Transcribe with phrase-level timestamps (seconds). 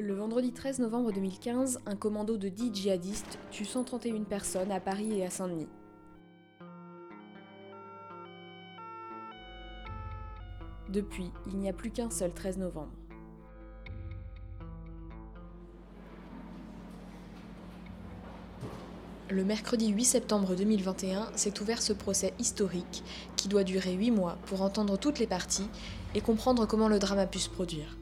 [0.00, 5.18] Le vendredi 13 novembre 2015, un commando de 10 djihadistes tue 131 personnes à Paris
[5.18, 5.66] et à Saint-Denis.
[10.88, 12.92] Depuis, il n'y a plus qu'un seul 13 novembre.
[19.30, 23.02] Le mercredi 8 septembre 2021 s'est ouvert ce procès historique
[23.34, 25.68] qui doit durer 8 mois pour entendre toutes les parties
[26.14, 27.96] et comprendre comment le drame a pu se produire.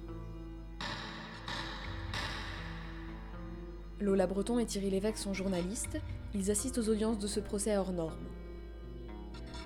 [3.99, 5.99] Lola Breton et Thierry Lévesque sont journalistes,
[6.35, 8.27] ils assistent aux audiences de ce procès hors norme.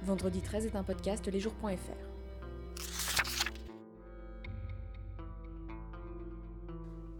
[0.04, 2.10] Vendredi 13 est un podcast lesjours.fr.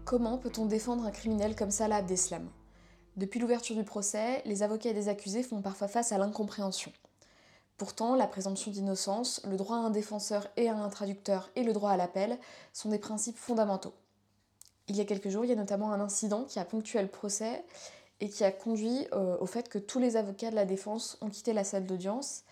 [0.05, 2.49] Comment peut-on défendre un criminel comme Salah Abdeslam?
[3.17, 6.93] Depuis l'ouverture du procès, les avocats des accusés font parfois face à l'incompréhension.
[7.75, 11.73] Pourtant, la présomption d'innocence, le droit à un défenseur et à un traducteur et le
[11.73, 12.39] droit à l'appel
[12.71, 13.93] sont des principes fondamentaux.
[14.87, 17.07] Il y a quelques jours, il y a notamment un incident qui a ponctué le
[17.07, 17.63] procès
[18.21, 21.29] et qui a conduit euh, au fait que tous les avocats de la défense ont
[21.29, 22.43] quitté la salle d'audience.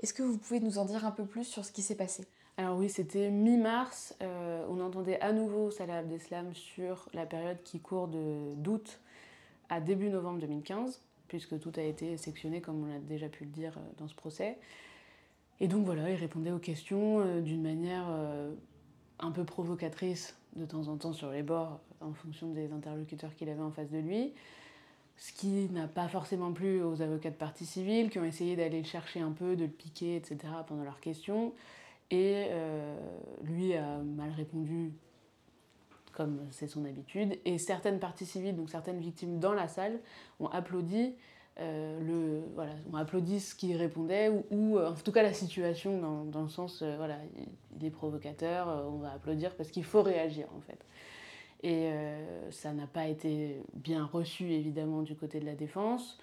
[0.00, 2.24] Est-ce que vous pouvez nous en dire un peu plus sur ce qui s'est passé?
[2.56, 4.16] Alors oui, c'était mi-mars.
[4.22, 9.00] Euh, on entendait à nouveau Salah Abdeslam sur la période qui court d'août
[9.68, 13.50] à début novembre 2015, puisque tout a été sectionné, comme on a déjà pu le
[13.50, 14.58] dire euh, dans ce procès.
[15.60, 18.06] Et donc voilà, il répondait aux questions d'une manière
[19.20, 23.48] un peu provocatrice de temps en temps sur les bords en fonction des interlocuteurs qu'il
[23.48, 24.32] avait en face de lui.
[25.16, 28.78] Ce qui n'a pas forcément plu aux avocats de partie civile qui ont essayé d'aller
[28.78, 30.38] le chercher un peu, de le piquer, etc.
[30.66, 31.52] pendant leurs questions.
[32.10, 32.96] Et euh,
[33.42, 34.92] lui a mal répondu
[36.12, 37.38] comme c'est son habitude.
[37.44, 40.00] Et certaines parties civiles, donc certaines victimes dans la salle,
[40.40, 41.14] ont applaudi
[41.60, 45.98] euh, le, voilà, on applaudit ce qu'il répondait, ou, euh, en tout cas la situation,
[45.98, 47.16] dans, dans le sens, euh, voilà,
[47.80, 50.84] il, est provocateur, on va applaudir parce qu'il faut réagir en fait.
[51.64, 51.90] Et
[52.50, 56.18] ça n'a pas été bien reçu évidemment du côté de la défense.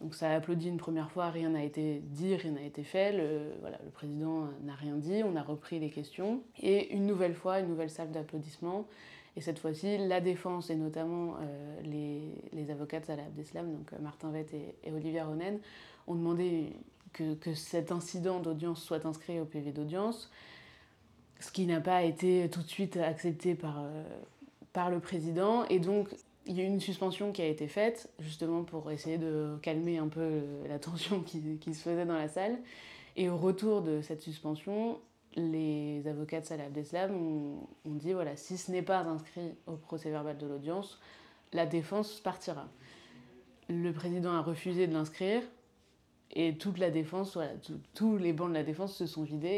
[0.00, 3.12] Donc ça a applaudi une première fois, rien n'a été dit, rien n'a été fait.
[3.12, 6.42] Le, voilà, le président n'a rien dit, on a repris les questions.
[6.60, 8.86] Et une nouvelle fois, une nouvelle salle d'applaudissements.
[9.36, 12.20] Et cette fois-ci, la défense et notamment euh, les,
[12.52, 15.58] les, avocats de Salah Abdeslam, donc euh, Martin Vett et, Olivia Ronen,
[16.06, 16.72] ont demandé
[17.12, 20.30] que, que cet incident d'audience soit inscrit au PV d'audience,
[21.40, 24.04] ce qui n'a pas été tout de suite accepté par, euh,
[24.74, 25.64] par le président.
[25.68, 26.08] Et donc,
[26.44, 29.96] il y a eu une suspension qui a été faite, justement pour essayer de calmer
[29.96, 32.58] un peu la tension qui, qui se faisait dans la salle.
[33.16, 34.98] Et au retour de cette suspension,
[35.36, 40.10] les avocats de Salah Abdeslam ont, dit voilà, si ce n'est pas inscrit au procès
[40.10, 41.00] verbal de l'audience,
[41.52, 42.68] la défense partira.
[43.68, 45.42] Le président a refusé de l'inscrire
[46.34, 47.52] et toute la défense, voilà,
[47.94, 49.48] tous les bancs de la défense se sont vidés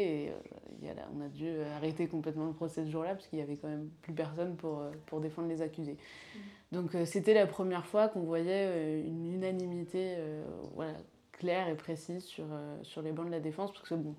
[0.81, 3.43] et euh, là, on a dû arrêter complètement le procès ce jour-là parce qu'il n'y
[3.43, 5.93] avait quand même plus personne pour, euh, pour défendre les accusés.
[5.93, 6.39] Mmh.
[6.71, 10.43] Donc euh, c'était la première fois qu'on voyait euh, une unanimité euh,
[10.73, 10.93] voilà,
[11.31, 14.15] claire et précise sur, euh, sur les bancs de la défense parce que bon,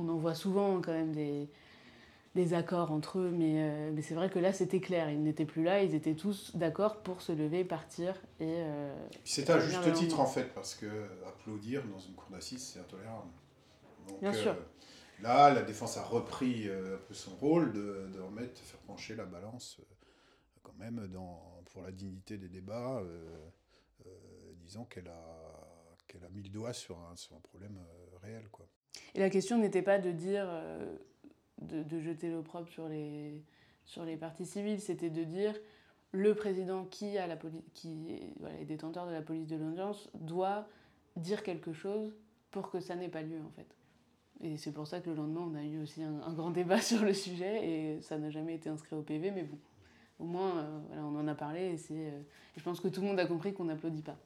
[0.00, 1.48] on en voit souvent quand même des,
[2.34, 5.44] des accords entre eux, mais, euh, mais c'est vrai que là c'était clair, ils n'étaient
[5.44, 8.44] plus là, ils étaient tous d'accord pour se lever, partir et.
[8.46, 10.86] Euh, c'est à juste titre en fait, parce que
[11.26, 13.30] applaudir dans une cour d'assises c'est intolérable.
[14.08, 14.52] Donc, Bien sûr.
[14.52, 18.66] Euh, là, la défense a repris euh, un peu son rôle de, de remettre, de
[18.66, 19.80] faire pencher la balance
[20.62, 23.02] quand même dans, pour la dignité des débats,
[24.62, 27.78] disant qu'elle a, qu'elle a mis le doigt sur un, sur un problème
[28.22, 28.48] réel.
[28.52, 28.66] Quoi.
[29.14, 30.96] Et la question n'était pas de dire, euh,
[31.62, 33.42] de, de, jeter l'opprobre sur les,
[33.84, 35.54] sur les parties civiles, c'était de dire
[36.12, 37.36] le président qui, a la
[37.74, 40.66] qui est, voilà, détenteur de la police de l'audience doit
[41.16, 42.14] dire quelque chose
[42.50, 43.66] pour que ça n'ait pas lieu en fait.
[44.42, 47.02] Et c'est pour ça que le lendemain, on a eu aussi un, grand débat sur
[47.02, 49.58] le sujet et ça n'a jamais été inscrit au PV, mais bon,
[50.18, 52.20] au moins, euh, on en a parlé et, euh,
[52.56, 54.16] je pense que tout le monde a compris qu'on n'applaudit pas.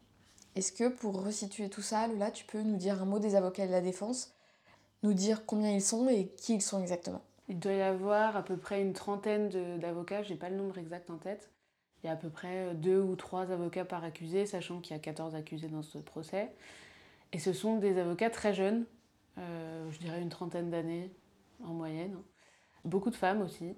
[0.55, 3.67] Est-ce que pour resituer tout ça, Lola, tu peux nous dire un mot des avocats
[3.67, 4.34] de la défense?
[5.05, 7.23] Nous dire combien ils sont et qui ils sont exactement.
[7.49, 11.11] Il doit y avoir à peu près une trentaine d'avocats, j'ai pas le nombre exact
[11.11, 11.51] en tête.
[12.03, 14.99] Il y a à peu près deux ou trois avocats par accusé, sachant qu'il y
[14.99, 16.51] a 14 accusés dans ce procès.
[17.33, 18.87] Et ce sont des avocats très jeunes,
[19.39, 21.11] euh, je dirais une trentaine d'années
[21.63, 22.17] en moyenne.
[22.85, 23.75] Beaucoup de femmes aussi,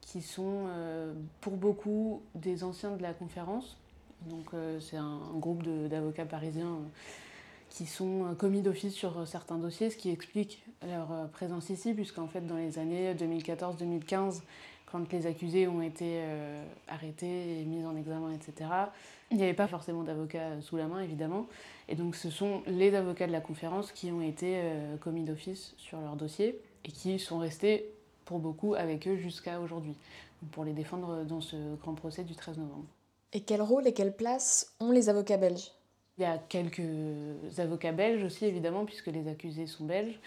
[0.00, 3.78] qui sont euh, pour beaucoup des anciens de la conférence.
[4.22, 6.80] Donc euh, c'est un, groupe d'avocats parisiens
[7.74, 12.46] qui sont commis d'office sur certains dossiers, ce qui explique leur présence ici, puisqu'en fait
[12.46, 14.42] dans les années 2014-2015,
[14.94, 18.70] quand les accusés ont été euh, arrêtés mis en examen, etc.,
[19.32, 21.48] il n'y avait pas forcément d'avocats sous la main, évidemment.
[21.88, 25.74] Et donc ce sont les avocats de la conférence qui ont été euh, commis d'office
[25.78, 27.90] sur leur dossier et qui sont restés
[28.24, 29.96] pour beaucoup avec eux jusqu'à aujourd'hui.
[30.52, 32.84] pour les défendre dans ce grand procès du 13 novembre.
[33.32, 35.72] Et quel rôle et quelle place ont les avocats belges?
[36.18, 36.80] Il y a quelques
[37.58, 40.18] avocats belges aussi, évidemment, puisque les accusés sont belges.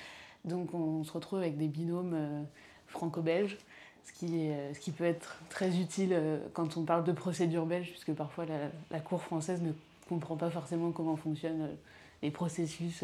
[0.43, 2.43] Donc on se retrouve avec des binômes euh,
[2.87, 3.57] franco-belges,
[4.03, 7.65] ce qui, euh, ce qui peut être très utile euh, quand on parle de procédure
[7.65, 9.71] belge, puisque parfois la, la Cour française ne
[10.09, 11.69] comprend pas forcément comment fonctionnent
[12.21, 13.03] les processus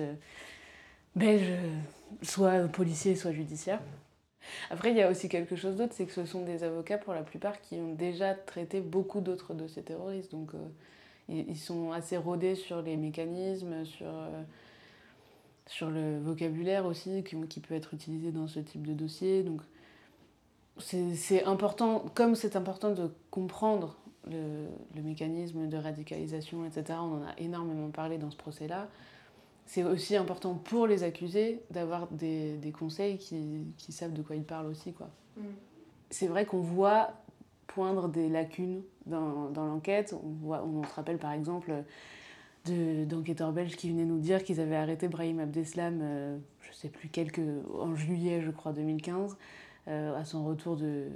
[1.15, 1.51] belges,
[2.21, 3.81] soit policiers, soit judiciaires.
[4.69, 7.13] Après, il y a aussi quelque chose d'autre, c'est que ce sont des avocats pour
[7.13, 10.31] la plupart qui ont déjà traité beaucoup d'autres dossiers terroristes.
[10.31, 10.51] Donc,
[11.30, 14.08] ils sont assez rodés sur les mécanismes, sur
[15.68, 19.44] sur le vocabulaire aussi qui, qui, peut être utilisé dans ce type de dossier.
[19.44, 19.62] Donc
[20.78, 23.96] c'est important, comme c'est important de comprendre
[24.30, 28.88] le, le, mécanisme de radicalisation, etc., on en a énormément parlé dans ce procès-là,
[29.66, 34.36] c'est aussi important pour les accusés d'avoir des, des, conseils qui, qui, savent de quoi
[34.36, 34.94] ils parlent aussi.
[34.94, 35.10] Quoi.
[35.38, 35.42] Mm.
[36.10, 37.12] C'est vrai qu'on voit
[37.68, 40.15] poindre des lacunes dans, dans l'enquête.
[40.24, 41.83] On, on se rappelle par exemple
[42.65, 47.10] d'enquêteurs belges qui venaient nous dire qu'ils avaient arrêté Brahim Abdeslam, euh, je sais plus,
[47.10, 47.42] quelques,
[47.77, 49.38] en juillet, je crois, 2015,
[49.89, 51.07] euh, à son retour de,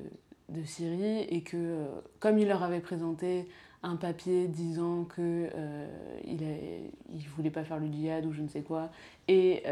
[0.50, 1.86] de Syrie, et que, euh,
[2.20, 3.48] comme il leur avait présenté
[3.82, 5.88] un papier disant qu'il euh,
[6.28, 8.90] ne voulait pas faire le djihad ou je ne sais quoi,
[9.30, 9.64] et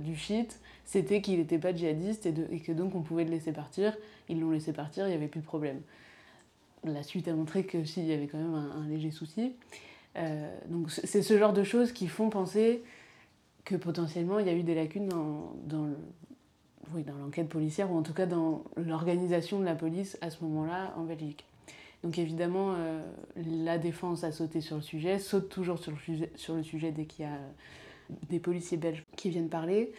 [0.00, 3.52] du shit, c'était qu'il n'était pas djihadiste de, et, que donc on pouvait le laisser
[3.52, 3.96] partir.
[4.28, 5.80] Ils l'ont laissé partir, il n'y avait plus de problème.
[6.84, 9.52] La suite a montré que si, il y avait quand même un, léger souci.
[10.16, 12.82] Euh, donc c'est ce genre de choses qui font penser
[13.64, 15.86] que potentiellement il y a eu des lacunes dans, dans
[17.18, 21.04] l'enquête policière ou en tout cas dans l'organisation de la police à ce moment-là en
[21.04, 21.46] Belgique.
[22.02, 23.00] Donc évidemment, euh,
[23.36, 26.90] la défense a sauté sur le sujet, saute toujours sur le sujet, sur le sujet
[26.90, 27.38] dès qu'il y a
[28.28, 29.92] des policiers belges qui viennent parler.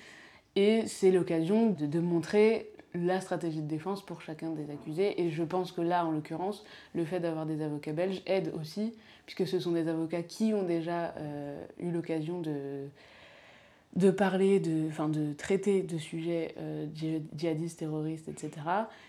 [0.56, 5.22] Et c'est l'occasion de, de, montrer la stratégie de défense pour chacun des accusés.
[5.22, 6.64] Et je pense que là, en l'occurrence,
[6.94, 8.94] le fait d'avoir des avocats belges aide aussi,
[9.26, 12.88] puisque ce sont des avocats qui ont déjà euh, eu l'occasion de,
[13.96, 16.86] de parler, de, de traiter de sujets euh,
[17.36, 18.52] djihadistes, terroristes, etc.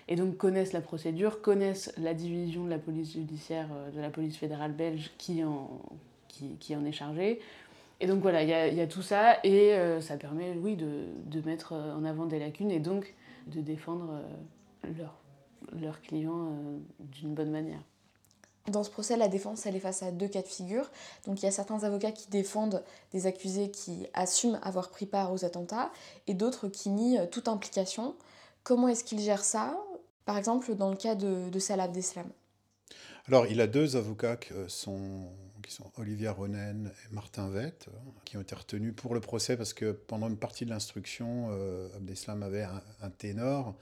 [0.09, 4.11] Et donc connaissent la procédure, connaissent la division de la police judiciaire, euh, de la
[4.11, 5.69] police fédérale belge qui en,
[6.29, 7.41] qui, qui en est chargée.
[8.01, 11.47] Et donc voilà, il y, y a, tout ça, et ça permet, oui, de, de
[11.47, 13.15] mettre en avant des lacunes, et donc
[13.46, 15.25] de défendre euh, leurs
[15.73, 17.82] leur clients euh, d'une bonne manière.
[18.70, 20.91] Dans ce procès, la défense elle est face à deux cas de figure.
[21.26, 22.82] Donc il y a certains avocats qui défendent
[23.12, 25.91] des accusés qui assument avoir pris part aux attentats
[26.26, 28.14] et d'autres qui nient euh, toute implication.
[28.62, 29.79] Comment est-ce qu'ils gèrent ça
[30.25, 32.26] Par exemple, dans le cas de, de Salah Abdeslam?
[33.26, 35.29] Alors, il a deux avocats qui sont,
[35.64, 37.88] qui sont Olivier Ronen et Martin Vett,
[38.25, 41.88] qui ont été retenus pour le procès parce que pendant une partie de l'instruction, euh,
[41.96, 42.66] Abdeslam avait
[43.00, 43.75] un, ténor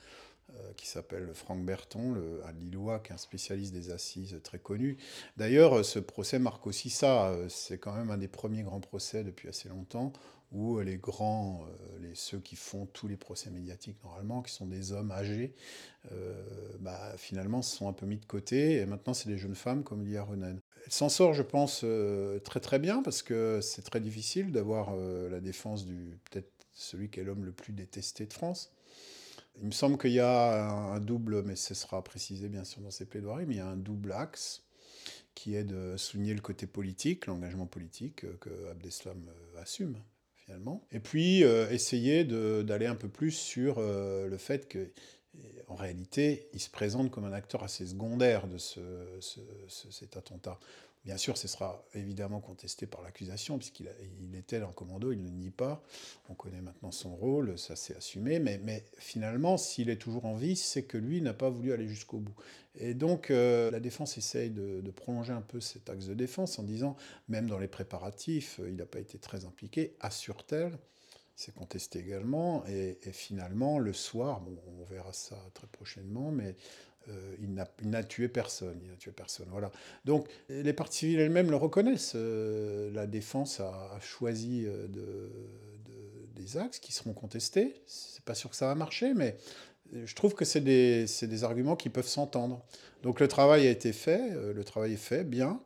[0.50, 4.58] euh, qui s'appelle Franck Berton, le, un Lillois, qui est un spécialiste des assises très
[4.58, 4.96] connu.
[5.36, 7.34] D'ailleurs, ce procès marque aussi ça.
[7.48, 10.12] C'est quand même un des premiers grands procès depuis assez longtemps
[10.52, 11.64] où les grands,
[12.02, 15.54] euh, ceux qui font tous les procès médiatiques normalement, qui sont des hommes âgés,
[16.12, 16.42] euh,
[16.80, 18.76] bah, finalement se sont un peu mis de côté.
[18.76, 20.60] Et maintenant, c'est des jeunes femmes comme Lia Ronen.
[20.84, 24.94] Elle s'en sort, je pense, euh, très très bien parce que c'est très difficile d'avoir
[24.94, 28.72] euh, la défense du peut-être celui qui est l'homme le plus détesté de France.
[29.60, 32.90] Il me semble qu'il y a un, double, mais ce sera précisé bien sûr dans
[32.90, 34.62] ces plaidoiries, mais il y a un double axe
[35.34, 39.96] qui est de souligner le côté politique, l'engagement politique que Abdeslam assume
[40.44, 40.86] finalement.
[40.90, 44.90] Et puis euh, essayer d'aller un peu plus sur euh, le fait que
[45.68, 48.80] en réalité, il se présente comme un acteur assez secondaire de ce,
[49.20, 50.58] ce, ce, cet attentat.
[51.04, 55.30] Bien sûr, ce sera évidemment contesté par l'accusation, puisqu'il il était en commando, il ne
[55.30, 55.82] nie pas.
[56.28, 58.38] On connaît maintenant son rôle, ça s'est assumé.
[58.38, 62.18] Mais, finalement, s'il est toujours en vie, c'est que lui n'a pas voulu aller jusqu'au
[62.18, 62.36] bout.
[62.76, 66.62] Et donc, euh, la défense essaye de, prolonger un peu cet axe de défense en
[66.62, 66.96] disant,
[67.28, 70.78] même dans les préparatifs, il n'a pas été très impliqué, assure-t-elle.
[71.34, 72.64] C'est contesté également.
[72.66, 76.54] Et, finalement, le soir, bon, on verra ça très prochainement, mais
[77.08, 77.54] euh, il
[77.90, 78.78] n'a tué personne.
[78.82, 79.48] Il n'a tué personne.
[79.50, 79.70] Voilà.
[80.04, 82.12] Donc les parties civiles elles-mêmes le reconnaissent.
[82.14, 85.30] Euh, la défense a, choisi de, de,
[86.34, 87.82] des axes qui seront contestés.
[87.86, 89.36] C'est pas sûr que ça va marcher, mais
[90.04, 92.64] je trouve que c'est des, des, arguments qui peuvent s'entendre.
[93.02, 95.60] Donc le travail a été fait, euh, le travail est fait bien,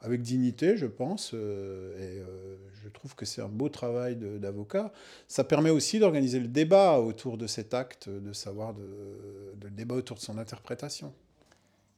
[0.00, 4.92] avec dignité, je pense, euh, et euh, je trouve que c'est un beau travail d'avocat.
[5.28, 9.94] Ça permet aussi d'organiser le débat autour de cet acte, de savoir de, de débat
[9.94, 11.12] autour de son interprétation.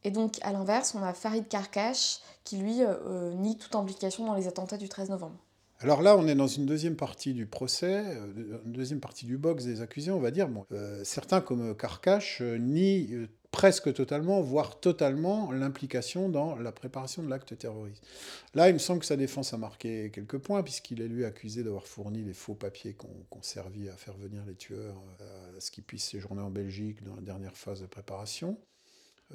[0.05, 4.35] Et donc, à l'inverse, on a Farid Karkash qui, lui, euh, nie toute implication dans
[4.35, 5.39] les attentats du 13 novembre.
[5.83, 9.37] Alors là, on est dans une deuxième partie du procès, euh, une deuxième partie du
[9.37, 10.49] box des accusés, on va dire.
[10.49, 17.25] Bon, euh, certains, comme Carcache, euh, nient presque totalement, voire totalement, l'implication dans la préparation
[17.25, 18.01] de l'acte terroriste.
[18.55, 21.65] Là, il me semble que sa défense a marqué quelques points, puisqu'il est lui accusé
[21.65, 25.03] d'avoir fourni les faux papiers qui ont servi à faire venir les tueurs,
[25.57, 28.57] à ce qu'ils puissent séjourner en Belgique dans la dernière phase de préparation.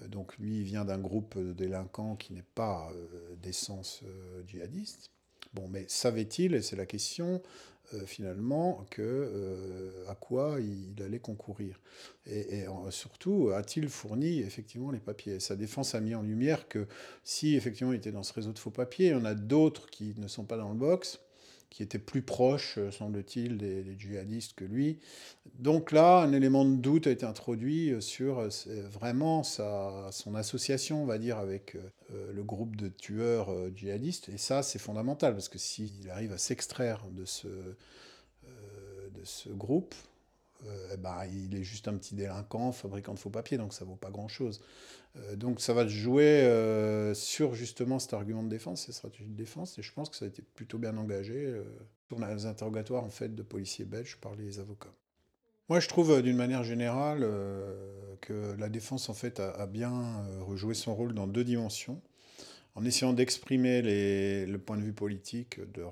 [0.08, 2.90] Donc lui, il vient d'un groupe de délinquants qui n'est pas
[3.42, 4.02] d'essence
[4.48, 5.12] djihadiste.
[5.70, 7.42] Mais savait-il, et c'est la question,
[7.94, 11.80] euh, finalement, que, euh, à quoi il, allait concourir?
[12.26, 15.40] Et, surtout, a-t-il fourni effectivement les papiers?
[15.40, 16.88] Sa défense a mis en lumière que
[17.24, 19.90] si effectivement il était dans ce réseau de faux papiers, il y en a d'autres
[19.90, 21.20] qui ne sont pas dans le box,
[21.70, 25.00] qui était plus proche, euh, semble-t-il, des, djihadistes que lui.
[25.60, 28.50] Donc là, un élément de doute a été introduit euh, sur euh,
[28.90, 31.78] vraiment sa, son association, on va dire, avec
[32.34, 34.30] le groupe de tueurs djihadistes.
[34.30, 39.94] Et ça, c'est fondamental, parce que s'il arrive à s'extraire de ce, de ce groupe,
[40.66, 43.86] euh, eh ben, il est juste un petit délinquant, fabricant de faux papiers, donc ça
[43.86, 44.62] vaut pas grand-chose.
[45.16, 49.36] Euh, donc ça va jouer euh, sur justement cet argument de défense, ces stratégies de
[49.36, 51.62] défense, et je pense que ça a été plutôt bien engagé
[52.08, 54.94] sur les interrogatoires en fait de policiers belges par les avocats.
[55.70, 57.28] Moi, je trouve d'une manière générale
[58.22, 62.02] que la défense en fait a bien rejoué son rôle dans deux dimensions
[62.78, 63.82] en essayant d'exprimer
[64.46, 65.90] le point de vue politique euh,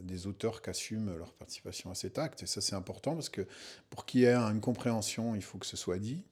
[0.00, 2.42] des auteurs qui assument leur participation à cet acte.
[2.42, 3.46] Et ça, c'est important parce que
[3.90, 6.24] pour qu'il y ait une compréhension, il faut que ce soit dit.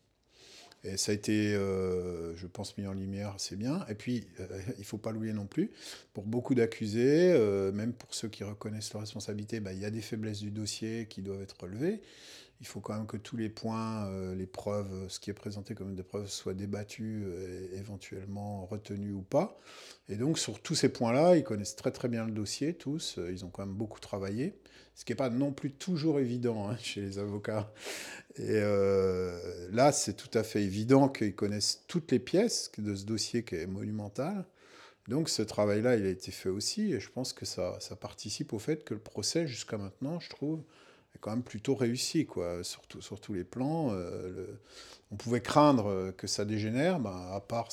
[0.83, 3.85] Et ça a été, euh, je pense, mis en lumière assez bien.
[3.91, 5.71] Et puis, euh, il ne faut pas l'oublier non plus,
[6.15, 7.39] pour beaucoup d'accusés,
[7.75, 11.07] même pour ceux qui reconnaissent leur responsabilité, bah, il y a des faiblesses du dossier
[11.11, 12.01] qui doivent être relevées
[12.61, 15.75] il faut quand même que tous les points, euh, les preuves, ce qui est présenté
[15.75, 19.59] comme des preuves, soient débattus, euh, éventuellement retenus ou pas.
[20.09, 23.19] Et donc sur tous ces points-là, ils connaissent très très bien le dossier, tous.
[23.19, 24.55] Euh, ils ont quand même beaucoup travaillé,
[24.95, 27.73] ce qui n'est pas non plus toujours évident hein, chez les avocats.
[28.37, 28.61] Et
[29.73, 33.55] là, c'est tout à fait évident qu'ils connaissent toutes les pièces de ce dossier qui
[33.55, 34.45] est monumental.
[35.09, 38.59] Donc ce travail-là, il a été fait aussi, et je pense que ça participe au
[38.59, 40.61] fait que le procès, jusqu'à maintenant, je trouve,
[41.19, 43.91] quand même plutôt réussi, quoi, surtout sur tous les plans.
[43.93, 44.47] Euh,
[45.11, 47.69] on pouvait craindre que ça dégénère, ben, à part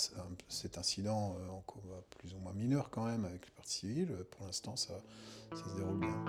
[0.48, 4.76] cet incident euh, plus ou moins mineur quand même avec les parties civiles, pour l'instant
[4.76, 4.94] ça,
[5.56, 6.24] ça se déroule bien.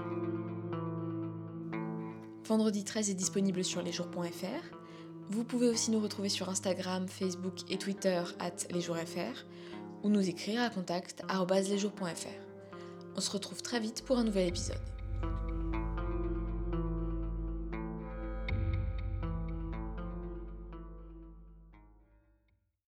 [2.47, 4.77] Vendredi 13 est disponible sur lesjours.fr.
[5.31, 9.47] Vous pouvez aussi nous retrouver sur Instagram, Facebook et Twitter at lesjoursfr
[10.03, 12.45] ou nous écrire à contact lesjours.fr.
[13.17, 14.94] On se retrouve très vite pour un nouvel épisode.